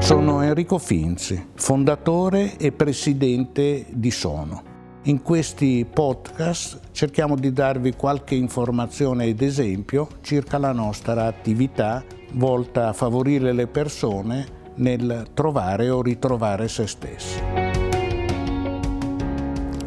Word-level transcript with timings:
Sono 0.00 0.42
Enrico 0.42 0.78
Finzi, 0.78 1.48
fondatore 1.54 2.56
e 2.56 2.72
presidente 2.72 3.84
di 3.90 4.10
Sono. 4.10 4.62
In 5.02 5.22
questi 5.22 5.86
podcast 5.92 6.80
cerchiamo 6.92 7.34
di 7.34 7.52
darvi 7.52 7.94
qualche 7.94 8.34
informazione 8.34 9.26
ed 9.26 9.42
esempio 9.42 10.08
circa 10.22 10.56
la 10.56 10.72
nostra 10.72 11.26
attività 11.26 12.02
volta 12.32 12.88
a 12.88 12.92
favorire 12.92 13.52
le 13.52 13.66
persone 13.66 14.46
nel 14.76 15.26
trovare 15.34 15.90
o 15.90 16.00
ritrovare 16.00 16.68
se 16.68 16.86
stessi. 16.86 17.40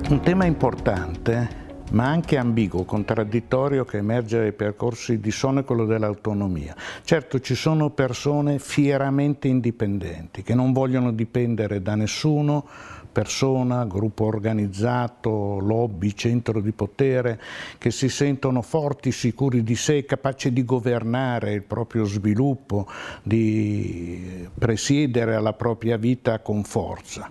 Un 0.10 0.20
tema 0.22 0.46
importante 0.46 1.61
ma 1.92 2.08
anche 2.08 2.38
ambiguo, 2.38 2.84
contraddittorio 2.84 3.86
che 3.86 3.98
emerge 3.98 4.40
dai 4.40 4.54
percorsi 4.54 5.20
di 5.20 5.32
Sono 5.32 5.62
è 5.62 5.64
quello 5.64 5.86
dell'autonomia. 5.86 6.76
Certo 7.04 7.40
ci 7.40 7.56
sono 7.56 7.90
persone 7.90 8.60
fieramente 8.60 9.48
indipendenti, 9.48 10.44
che 10.44 10.56
non 10.56 10.72
vogliono 10.74 11.12
dipendere 11.12 11.82
da 11.82 11.96
nessuno, 11.96 12.66
persona, 13.12 13.86
gruppo 13.86 14.26
organizzato, 14.26 15.60
lobby, 15.60 16.14
centro 16.14 16.62
di 16.62 16.72
potere, 16.72 17.40
che 17.78 17.92
si 17.92 18.08
sentono 18.08 18.62
forti, 18.62 19.12
sicuri 19.12 19.64
di 19.64 19.76
sé, 19.76 20.06
capaci 20.06 20.54
di 20.54 20.64
governare 20.64 21.54
il 21.54 21.64
proprio 21.64 22.06
sviluppo, 22.06 22.88
di 23.22 24.48
presiedere 24.58 25.36
alla 25.36 25.54
propria 25.54 25.98
vita 25.98 26.40
con 26.40 26.64
forza. 26.64 27.30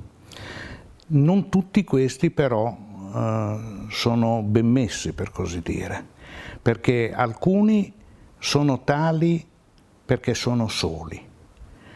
Non 1.12 1.48
tutti 1.48 1.82
questi 1.82 2.30
però 2.30 2.88
eh, 3.14 3.86
sono 3.90 4.42
ben 4.42 4.66
messi, 4.66 5.12
per 5.12 5.30
così 5.30 5.60
dire, 5.60 6.04
perché 6.60 7.12
alcuni 7.12 7.92
sono 8.38 8.82
tali 8.82 9.46
perché 10.04 10.34
sono 10.34 10.68
soli. 10.68 11.28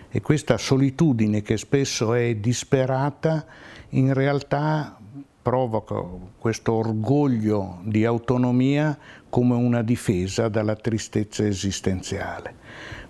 E 0.09 0.21
questa 0.21 0.57
solitudine 0.57 1.43
che 1.43 1.57
spesso 1.57 2.15
è 2.15 2.37
disperata, 2.37 3.45
in 3.91 4.13
realtà 4.15 4.97
provoca 5.43 6.01
questo 6.39 6.75
orgoglio 6.75 7.81
di 7.83 8.05
autonomia 8.05 8.97
come 9.35 9.57
una 9.57 9.83
difesa 9.83 10.49
dalla 10.49 10.77
tristezza 10.77 11.45
esistenziale. 11.45 12.55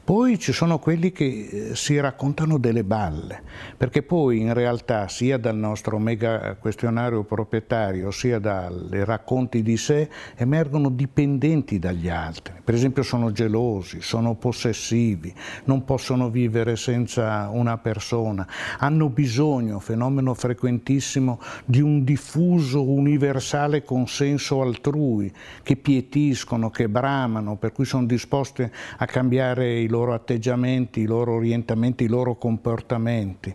Poi 0.05 0.39
ci 0.39 0.53
sono 0.53 0.78
quelli 0.78 1.12
che 1.12 1.25
eh, 1.70 1.75
si 1.75 1.98
raccontano 1.98 2.58
delle 2.58 2.84
balle, 2.84 3.41
perché 3.75 4.03
poi 4.03 4.39
in 4.39 4.53
realtà 4.53 5.08
sia 5.08 5.39
dal 5.39 5.56
nostro 5.56 5.98
mega 5.98 6.56
questionario 6.61 7.25
proprietario 7.25 8.11
sia 8.11 8.39
dai 8.39 9.03
racconti 9.03 9.62
di 9.62 9.78
sé 9.78 10.11
emergono 10.36 10.91
dipendenti 10.91 11.78
dagli 11.78 12.11
altri. 12.11 12.53
Per 12.62 12.75
esempio 12.75 13.03
sono 13.03 13.33
gelosi, 13.33 14.03
sono 14.03 14.34
possessivi, 14.34 15.33
non 15.64 15.86
possono 15.86 16.28
vivere 16.28 16.77
senza 16.77 17.48
una 17.50 17.78
persona, 17.78 18.47
hanno 18.81 19.09
bisogno, 19.09 19.81
fenomeno 19.81 20.34
frequentissimo, 20.34 21.41
di 21.64 21.81
un 21.81 22.05
diffuso 22.05 22.86
universale 22.86 23.84
consenso 23.84 24.61
altrui, 24.61 25.33
che 25.62 25.77
pietiscono, 26.14 26.70
che 26.70 26.88
bramano, 26.88 27.56
per 27.56 27.72
cui 27.72 27.84
sono 27.84 28.06
disposti 28.06 28.62
a 28.62 29.06
cambiare 29.06 29.80
il 29.80 29.90
loro 29.90 30.14
atteggiamenti, 30.14 31.00
i 31.00 31.06
loro 31.06 31.34
orientamenti, 31.34 32.04
i 32.04 32.08
loro 32.08 32.36
comportamenti. 32.36 33.52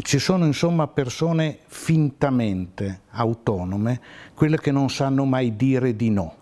Ci 0.00 0.18
sono 0.18 0.46
insomma 0.46 0.86
persone 0.86 1.58
fintamente 1.66 3.02
autonome, 3.10 4.00
quelle 4.34 4.58
che 4.58 4.72
non 4.72 4.88
sanno 4.88 5.26
mai 5.26 5.56
dire 5.56 5.94
di 5.94 6.08
no 6.08 6.39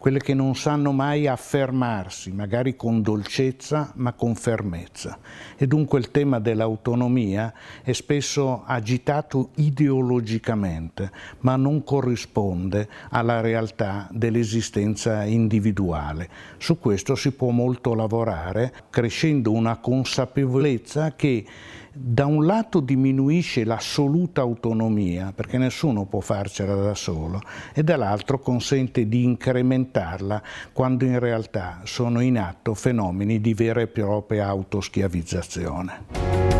quelle 0.00 0.18
che 0.18 0.32
non 0.32 0.56
sanno 0.56 0.92
mai 0.92 1.26
affermarsi, 1.26 2.32
magari 2.32 2.74
con 2.74 3.02
dolcezza 3.02 3.92
ma 3.96 4.14
con 4.14 4.34
fermezza. 4.34 5.18
E 5.58 5.66
dunque 5.66 5.98
il 5.98 6.10
tema 6.10 6.38
dell'autonomia 6.38 7.52
è 7.82 7.92
spesso 7.92 8.62
agitato 8.64 9.50
ideologicamente, 9.56 11.10
ma 11.40 11.56
non 11.56 11.84
corrisponde 11.84 12.88
alla 13.10 13.42
realtà 13.42 14.08
dell'esistenza 14.10 15.24
individuale. 15.24 16.30
Su 16.56 16.78
questo 16.78 17.14
si 17.14 17.32
può 17.32 17.50
molto 17.50 17.92
lavorare, 17.92 18.72
crescendo 18.88 19.52
una 19.52 19.80
consapevolezza 19.80 21.14
che 21.14 21.44
da 21.92 22.26
un 22.26 22.46
lato 22.46 22.80
diminuisce 22.80 23.64
l'assoluta 23.64 24.40
autonomia, 24.40 25.32
perché 25.34 25.58
nessuno 25.58 26.06
può 26.06 26.20
farcela 26.20 26.74
da 26.74 26.94
solo, 26.94 27.40
e 27.72 27.82
dall'altro 27.82 28.38
consente 28.38 29.08
di 29.08 29.24
incrementarla 29.24 30.42
quando 30.72 31.04
in 31.04 31.18
realtà 31.18 31.80
sono 31.84 32.20
in 32.20 32.38
atto 32.38 32.74
fenomeni 32.74 33.40
di 33.40 33.54
vera 33.54 33.80
e 33.80 33.86
propria 33.86 34.46
autoschiavizzazione. 34.46 36.50